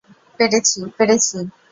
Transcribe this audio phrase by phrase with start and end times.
[0.37, 1.37] পেরেছি, পেরেছি।